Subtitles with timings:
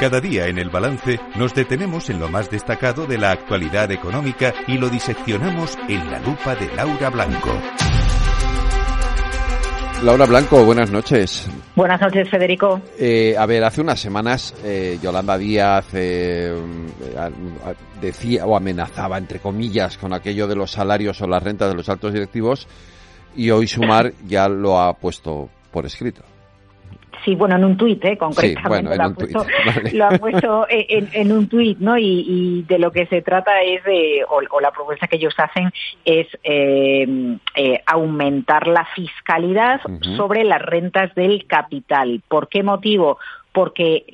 [0.00, 4.52] Cada día en el balance nos detenemos en lo más destacado de la actualidad económica
[4.66, 7.50] y lo diseccionamos en la lupa de Laura Blanco.
[10.02, 11.48] Laura Blanco, buenas noches.
[11.76, 12.82] Buenas noches, Federico.
[12.98, 16.52] Eh, a ver, hace unas semanas eh, Yolanda Díaz eh,
[18.00, 21.88] decía o amenazaba, entre comillas, con aquello de los salarios o las rentas de los
[21.88, 22.66] altos directivos
[23.36, 26.22] y hoy Sumar ya lo ha puesto por escrito.
[27.24, 28.16] Sí, bueno, en un tuit, ¿eh?
[28.16, 28.96] concretamente.
[28.96, 29.46] lo, ha puesto,
[29.92, 31.96] lo, ha puesto, en, un tuit, ¿no?
[31.98, 35.70] Y, de lo que se trata es de, o, la propuesta que ellos hacen
[36.04, 39.80] es eh, eh, aumentar la fiscalidad
[40.16, 42.22] sobre las rentas del capital.
[42.28, 43.18] ¿Por qué motivo?
[43.54, 44.04] porque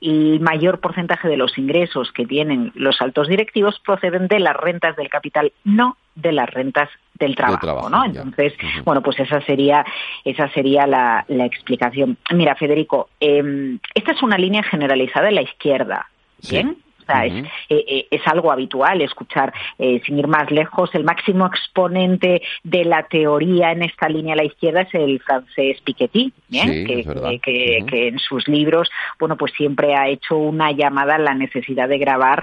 [0.00, 4.96] el, mayor porcentaje de los ingresos que tienen los altos directivos proceden de las rentas
[4.96, 8.04] del capital, no de las rentas del trabajo, ¿no?
[8.04, 9.84] Entonces, bueno, pues esa sería
[10.24, 12.16] esa sería la, explicación.
[12.32, 16.06] Mira, Federico, eh, esta es una línea generalizada en la izquierda,
[16.50, 16.76] ¿bien?
[17.08, 22.84] Eh, eh, es, algo habitual escuchar, eh, sin ir más lejos, el máximo exponente de
[22.84, 28.48] la teoría en esta línea a la izquierda es el francés Piketty, que, en sus
[28.48, 32.42] libros, bueno, pues siempre ha hecho una llamada a la necesidad de grabar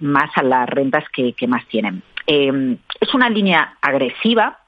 [0.00, 2.02] más a las rentas que más tienen.
[3.00, 4.58] Es una línea agresiva,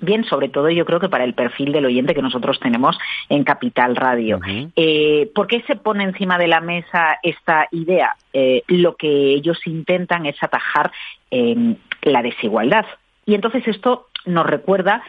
[0.00, 2.96] bien, sobre todo yo creo que para el perfil del oyente que nosotros tenemos
[3.28, 4.40] en Capital Radio.
[4.76, 8.16] Eh, ¿Por qué se pone encima de la mesa esta idea?
[8.32, 10.92] Eh, lo que ellos intentan es atajar
[11.30, 12.86] em, la desigualdad.
[13.26, 15.02] Y entonces esto nos recuerda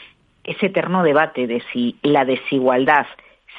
[0.44, 3.08] ese eterno debate de si la desigualdad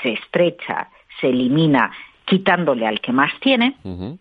[0.03, 0.89] se estrecha,
[1.21, 1.91] se elimina
[2.25, 3.77] quitándole al que más tiene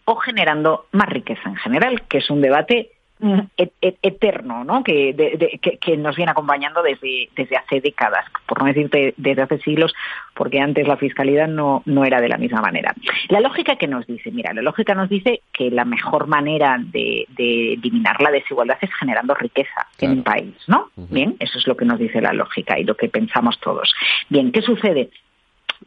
[0.05, 4.83] o generando más riqueza en general, que es un debate eterno, ¿no?
[4.83, 9.93] Que, que, nos viene acompañando desde, desde hace décadas, por no decir desde hace siglos,
[10.33, 12.93] porque antes la fiscalidad no, no era de la misma manera.
[13.29, 17.25] La lógica que nos dice, mira, la lógica nos dice que la mejor manera de,
[17.37, 20.89] eliminar la desigualdad es generando riqueza en un país, ¿no?
[20.95, 23.93] Bien, eso es lo que nos dice la lógica y lo que pensamos todos.
[24.29, 25.09] Bien, ¿qué sucede?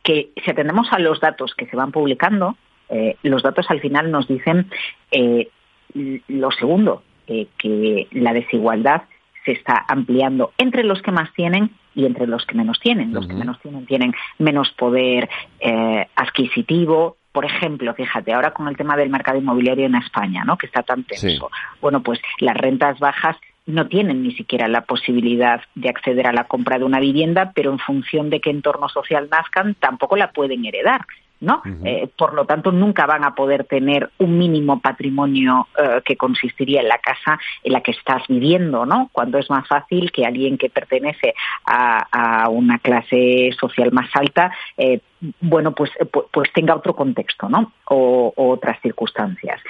[0.03, 2.57] Que si atendemos a los datos que se van publicando,
[2.89, 4.71] eh, los datos al final nos dicen
[5.11, 5.49] eh,
[5.95, 9.03] lo segundo, eh, que la desigualdad
[9.45, 13.13] se está ampliando entre los que más tienen y entre los que menos tienen.
[13.13, 15.29] Los que menos tienen tienen menos poder
[15.61, 17.17] eh, adquisitivo.
[17.33, 20.57] Por ejemplo, fíjate, ahora con el tema del mercado inmobiliario en España, ¿no?
[20.57, 21.51] que está tan tenso.
[21.81, 23.37] Bueno, pues las rentas bajas
[23.67, 27.71] no tienen ni siquiera la posibilidad de acceder a la compra de una vivienda, pero
[27.71, 31.03] en función de qué entorno social nazcan, tampoco la pueden heredar.
[31.41, 31.63] ¿No?
[31.85, 36.81] Eh, por lo tanto, nunca van a poder tener un mínimo patrimonio eh, que consistiría
[36.81, 39.09] en la casa en la que estás viviendo, ¿no?
[39.13, 41.35] Cuando es más fácil que alguien que pertenece
[41.65, 45.01] a, una clase social más alta, eh,
[45.41, 45.91] bueno, pues,
[46.33, 47.73] pues tenga otro contexto, ¿no?
[47.85, 49.61] O, otras circunstancias.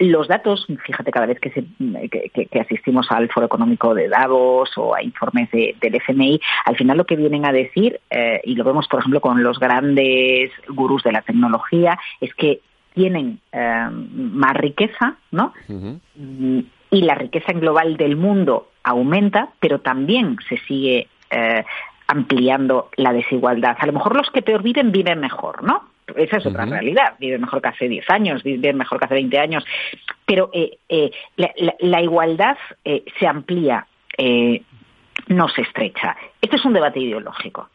[0.00, 1.52] Los datos, fíjate, cada vez que,
[2.58, 7.16] asistimos al Foro Económico de Davos o a informes del FMI, al final lo que
[7.16, 11.20] vienen a decir, eh, y lo vemos por ejemplo con los grandes gurús de la
[11.20, 12.60] tecnología, es que
[12.94, 15.52] tienen eh, más riqueza, ¿no?
[16.90, 21.64] Y la riqueza en global del mundo aumenta, pero también se sigue eh,
[22.06, 23.76] ampliando la desigualdad.
[23.78, 25.89] A lo mejor los que peor viven viven mejor, ¿no?
[26.16, 27.14] Esa es otra realidad.
[27.18, 29.64] Viven mejor que hace 10 años, viven mejor que hace 20 años.
[30.26, 33.86] Pero eh, eh, la, igualdad eh, se amplía,
[35.28, 36.16] no se estrecha.
[36.40, 37.68] Este es un debate ideológico.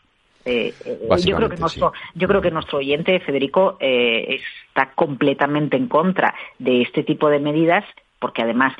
[0.45, 6.83] yo creo que nuestro yo creo que nuestro oyente Federico está completamente en contra de
[6.83, 7.83] este tipo de medidas
[8.19, 8.73] porque además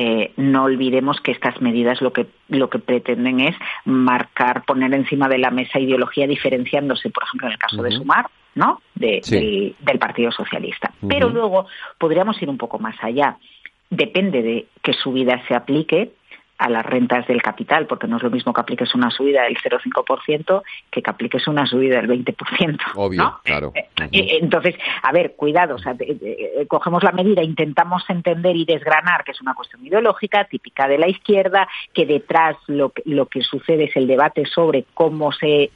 [0.00, 5.28] eh, no olvidemos que estas medidas lo que, lo que pretenden es marcar, poner encima
[5.28, 8.26] de la mesa ideología diferenciándose, por ejemplo, en el caso de Sumar,
[8.58, 8.82] ¿no?
[8.94, 10.92] del, Partido Socialista.
[11.08, 13.38] Pero luego podríamos ir un poco más allá.
[13.88, 16.10] Depende de qué subida se aplique,
[16.58, 19.56] a las rentas del capital, porque no es lo mismo que apliques una subida del
[19.56, 22.78] 0,5% que que apliques una subida del 20%.
[22.96, 23.72] Obvio, claro.
[23.74, 25.94] Eh, eh, entonces, a ver, cuidado, o sea,
[26.66, 31.08] cogemos la medida, intentamos entender y desgranar que es una cuestión ideológica típica de la
[31.08, 35.70] izquierda, que detrás lo que, lo que sucede es el debate sobre cómo se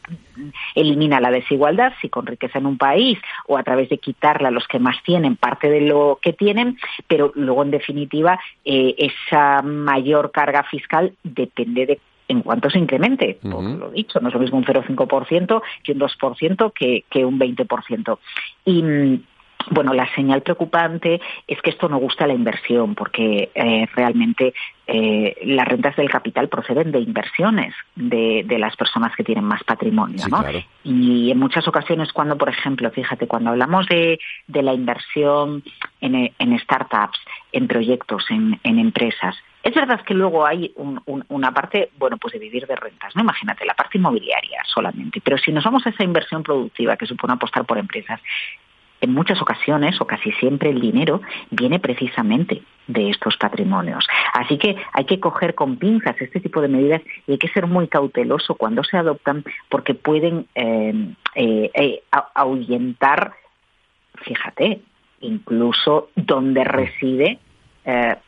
[0.75, 4.51] elimina la desigualdad, si con riqueza en un país o a través de quitarla a
[4.51, 9.63] los que más tienen parte de lo que tienen, pero luego, en definitiva, eh, esa
[9.63, 13.39] mayor carga fiscal depende de en cuanto se incremente.
[13.43, 17.39] Por lo dicho, no es lo mismo un 0,5% que un 2% que, que un
[17.39, 18.19] 20%.
[18.65, 19.21] Y,
[19.71, 24.55] bueno, la señal preocupante es que esto no gusta la inversión, porque eh, realmente
[24.87, 30.25] eh, las rentas del capital proceden de inversiones de, las personas que tienen más patrimonio,
[30.29, 30.45] ¿no?
[30.85, 35.63] Y en muchas ocasiones, cuando, por ejemplo, fíjate, cuando hablamos de, la inversión
[36.01, 37.19] en, startups,
[37.53, 40.75] en proyectos, en, empresas, es verdad que luego hay
[41.29, 43.23] una parte, bueno, pues de vivir de rentas, ¿no?
[43.23, 45.21] Imagínate, la parte inmobiliaria solamente.
[45.21, 48.21] Pero si nos vamos a esa inversión productiva que supone apostar por empresas,
[49.01, 51.21] en muchas ocasiones o casi siempre el dinero
[51.51, 54.07] viene precisamente de estos patrimonios.
[54.33, 57.67] Así que hay que coger con pinzas este tipo de medidas y hay que ser
[57.67, 62.03] muy cauteloso cuando se adoptan porque pueden eh, eh, eh,
[62.35, 63.33] ahuyentar,
[64.23, 64.81] fíjate,
[65.21, 67.39] incluso donde reside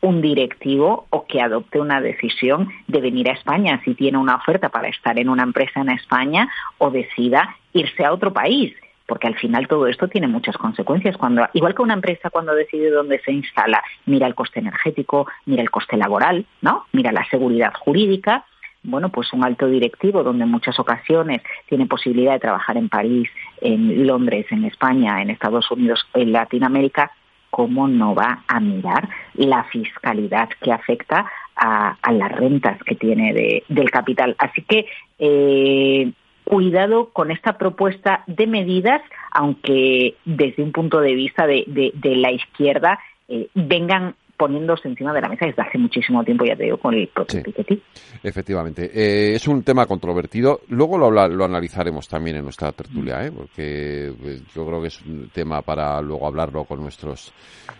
[0.01, 4.67] un directivo o que adopte una decisión de venir a España si tiene una oferta
[4.69, 8.73] para estar en una empresa en España o decida irse a otro país
[9.05, 11.17] porque al final todo esto tiene muchas consecuencias.
[11.17, 15.61] Cuando, igual que una empresa cuando decide dónde se instala, mira el coste energético, mira
[15.61, 16.85] el coste laboral, ¿no?
[16.91, 18.45] Mira la seguridad jurídica.
[18.83, 23.29] Bueno, pues un alto directivo donde en muchas ocasiones tiene posibilidad de trabajar en París,
[23.61, 27.11] en Londres, en España, en Estados Unidos, en Latinoamérica,
[27.55, 31.25] ¿cómo no va a mirar la fiscalidad que afecta
[31.55, 34.35] a, las rentas que tiene del capital?
[34.39, 34.85] Así que
[35.19, 36.11] eh,
[36.43, 42.99] cuidado con esta propuesta de medidas, aunque desde un punto de vista de, la izquierda
[43.29, 46.93] eh, vengan poniéndose encima de la mesa desde hace muchísimo tiempo, ya te digo, con
[46.93, 47.81] el propio sí,
[48.23, 48.91] Efectivamente.
[48.93, 50.61] Eh, es un tema controvertido.
[50.69, 53.31] Luego lo, lo, analizaremos también en nuestra tertulia, ¿eh?
[53.31, 57.33] porque pues, yo creo que es un tema para luego hablarlo con nuestros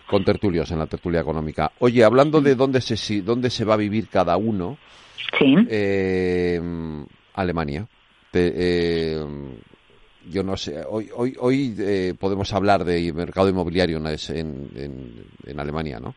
[0.06, 1.72] contertulios en la tertulia económica.
[1.80, 4.78] Oye, hablando de dónde se, dónde se va a vivir cada uno,
[5.38, 5.54] sí.
[5.68, 6.60] Eh,
[7.34, 7.86] Alemania.
[8.32, 9.24] Eh,
[10.30, 14.06] yo no sé, hoy, hoy, hoy eh, podemos hablar de mercado inmobiliario en,
[14.74, 16.14] en, en Alemania, ¿no?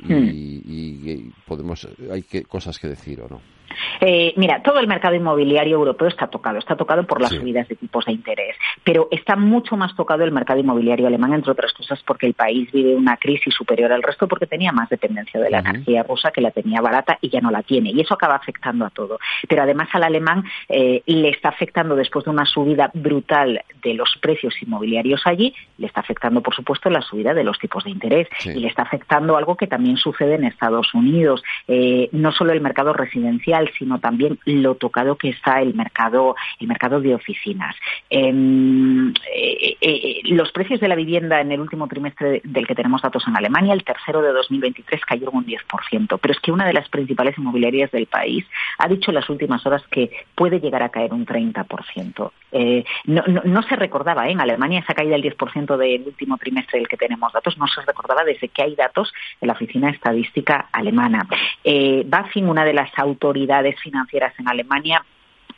[0.00, 0.62] Y, hmm.
[0.66, 3.57] y, podemos, hay que, cosas que decir o no.
[4.00, 7.76] Eh, mira, todo el mercado inmobiliario europeo está tocado, está tocado por las subidas de
[7.76, 12.02] tipos de interés, pero está mucho más tocado el mercado inmobiliario alemán, entre otras cosas
[12.04, 15.60] porque el país vive una crisis superior al resto porque tenía más dependencia de la
[15.60, 18.84] energía rusa que la tenía barata y ya no la tiene, y eso acaba afectando
[18.84, 19.18] a todo.
[19.48, 24.16] Pero además al alemán eh, le está afectando después de una subida brutal de los
[24.20, 28.28] precios inmobiliarios allí, le está afectando, por supuesto, la subida de los tipos de interés
[28.44, 32.60] y le está afectando algo que también sucede en Estados Unidos, eh, no solo el
[32.60, 37.74] mercado residencial, sino también lo tocado que está el mercado, el mercado de oficinas.
[38.10, 43.02] Em, eh, eh, los precios de la vivienda en el último trimestre del que tenemos
[43.02, 46.72] datos en Alemania, el tercero de 2023 cayeron un 10%, pero es que una de
[46.72, 48.44] las principales inmobiliarias del país
[48.78, 52.32] ha dicho en las últimas horas que puede llegar a caer un 30%.
[52.52, 56.96] Eh, no, se recordaba, en Alemania esa caída del 10% del último trimestre del que
[56.96, 61.26] tenemos datos, no se recordaba desde que hay datos en la Oficina Estadística Alemana.
[61.64, 65.04] Eh, BaFin, una de las autoridades financieras en Alemania,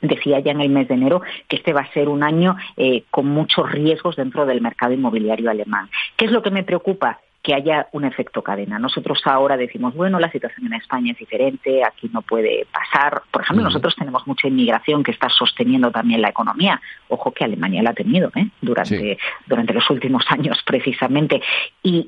[0.00, 3.04] decía ya en el mes de enero que este va a ser un año eh,
[3.10, 5.90] con muchos riesgos dentro del mercado inmobiliario alemán.
[6.16, 7.20] ¿Qué es lo que me preocupa?
[7.42, 8.78] Que haya un efecto cadena.
[8.78, 13.22] Nosotros ahora decimos, bueno, la situación en España es diferente, aquí no puede pasar.
[13.31, 16.81] Por ejemplo, nosotros tenemos mucha inmigración que está sosteniendo también la economía.
[17.08, 18.48] Ojo que Alemania la ha tenido ¿eh?
[18.60, 21.40] durante, durante los últimos años, precisamente.
[21.82, 22.06] Y,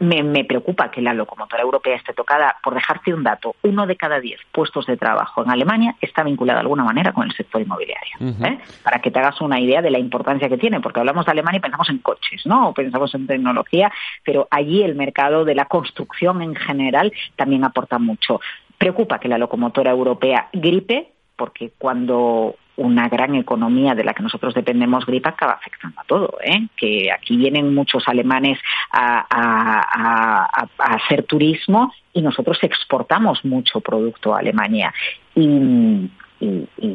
[0.00, 2.56] me, preocupa que la locomotora europea esté tocada.
[2.62, 6.56] Por dejarte un dato, uno de cada diez puestos de trabajo en Alemania está vinculado
[6.56, 8.16] de alguna manera con el sector inmobiliario.
[8.20, 8.58] ¿eh?
[8.82, 11.58] Para que te hagas una idea de la importancia que tiene, porque hablamos de Alemania
[11.58, 12.68] y pensamos en coches, ¿no?
[12.68, 13.92] O pensamos en tecnología
[14.24, 18.40] pero allí el mercado de la construcción en general también aporta mucho.
[18.78, 24.54] Preocupa que la locomotora europea gripe, porque cuando una gran economía de la que nosotros
[24.54, 26.38] dependemos gripa acaba afectando a todo.
[26.42, 26.68] ¿eh?
[26.76, 28.58] Que aquí vienen muchos alemanes
[28.90, 34.92] a, hacer turismo y nosotros exportamos mucho producto a Alemania.
[35.34, 36.10] Y,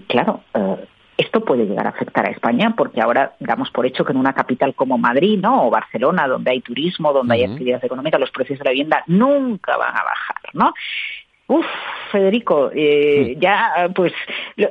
[0.08, 0.86] claro, eh,
[1.18, 4.34] esto puede llegar a afectar a España porque ahora damos por hecho que en una
[4.34, 5.68] capital como Madrid ¿no?
[5.68, 9.78] o Barcelona, donde hay turismo, donde hay actividad económica, los precios de la vivienda nunca
[9.78, 10.38] van a bajar.
[10.54, 10.74] ¿no?
[11.48, 11.66] Uf,
[12.12, 14.14] Federico, eh, ya pues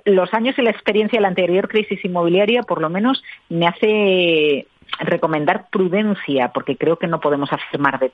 [0.04, 4.66] los años y la experiencia de la anterior crisis inmobiliaria por lo menos me hace
[4.98, 8.10] recomendar prudencia, porque creo que no podemos afirmar de,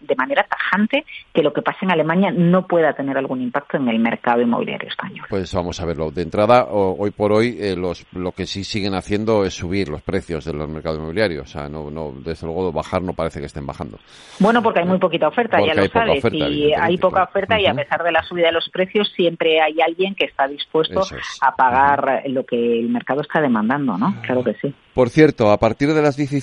[0.00, 3.88] de manera tajante que lo que pasa en Alemania no pueda tener algún impacto en
[3.88, 5.26] el mercado inmobiliario español.
[5.28, 6.10] Pues vamos a verlo.
[6.10, 10.02] De entrada, hoy por hoy, eh, los, lo que sí siguen haciendo es subir los
[10.02, 11.44] precios de los mercados inmobiliarios.
[11.44, 13.98] O sea, no, no, desde luego bajar no parece que estén bajando.
[14.38, 16.24] Bueno, porque hay muy poquita oferta, ya lo sabes.
[16.32, 19.80] y hay poca oferta y a pesar de la subida de los precios, siempre hay
[19.80, 21.02] alguien que está dispuesto
[21.40, 24.14] a pagar lo que el mercado está demandando, ¿no?
[24.22, 24.74] Claro que sí.
[24.94, 26.36] Por cierto, a partir de las 15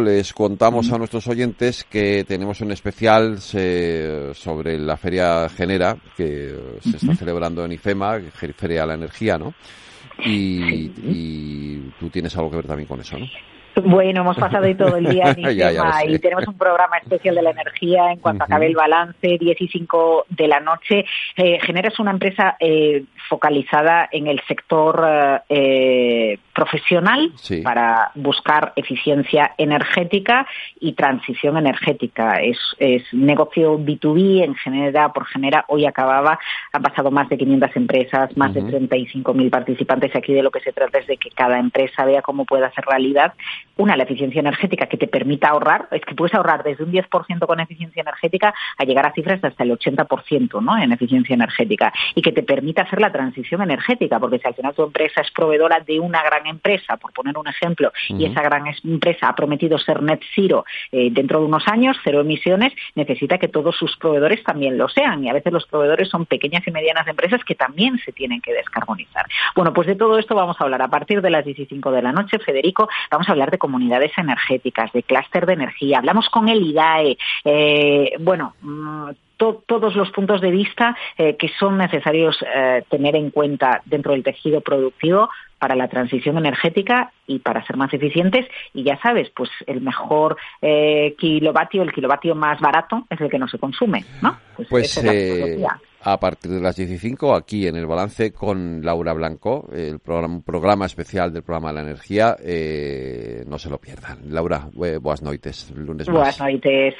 [0.00, 3.40] les contamos a nuestros oyentes que tenemos un especial
[4.34, 8.20] sobre la Feria Genera que se está celebrando en IFEMA,
[8.54, 9.52] Feria a la Energía, ¿no?
[10.24, 13.26] Y, y tú tienes algo que ver también con eso, ¿no?
[13.82, 17.42] Bueno, hemos pasado ahí todo el día en tema y tenemos un programa especial de
[17.42, 21.04] la energía en cuanto acabe el balance, 10 y 5 de la noche.
[21.36, 30.46] Eh, Generas una empresa eh, focalizada en el sector eh, profesional para buscar eficiencia energética
[30.78, 32.36] y transición energética.
[32.36, 35.64] Es, es negocio B2B en Genera por Genera.
[35.68, 36.38] Hoy acababa,
[36.72, 40.14] han pasado más de 500 empresas, más de 35.000 participantes.
[40.14, 42.84] Aquí de lo que se trata es de que cada empresa vea cómo puede hacer
[42.84, 43.32] realidad
[43.76, 47.46] una, la eficiencia energética que te permita ahorrar, es que puedes ahorrar desde un 10%
[47.46, 50.78] con eficiencia energética a llegar a cifras de hasta el 80% ¿no?
[50.78, 54.74] en eficiencia energética y que te permita hacer la transición energética, porque si al final
[54.74, 58.64] tu empresa es proveedora de una gran empresa, por poner un ejemplo, y esa gran
[58.84, 63.48] empresa ha prometido ser net zero eh, dentro de unos años, cero emisiones, necesita que
[63.48, 67.06] todos sus proveedores también lo sean y a veces los proveedores son pequeñas y medianas
[67.06, 69.26] empresas que también se tienen que descarbonizar.
[69.54, 72.12] Bueno, pues de todo esto vamos a hablar a partir de las 15 de la
[72.12, 76.62] noche, Federico, vamos a hablar de comunidades energéticas, de clúster de energía, hablamos con el
[76.62, 77.16] IDAE,
[77.46, 83.30] eh, bueno, mm, todos los puntos de vista eh, que son necesarios eh, tener en
[83.30, 88.46] cuenta dentro del tejido productivo para la transición energética y para ser más eficientes.
[88.74, 90.36] Y ya sabes, pues el mejor
[91.18, 94.36] kilovatio, el kilovatio más barato es el que no se consume, ¿no?
[94.56, 95.04] Pues, pues
[96.06, 100.84] a partir de las 15 aquí en el balance con Laura Blanco, el programa, programa
[100.84, 102.36] especial del programa de la energía.
[102.40, 104.18] Eh, no se lo pierdan.
[104.28, 105.70] Laura, buenas noites.
[105.74, 106.94] Lunes Buenas noites.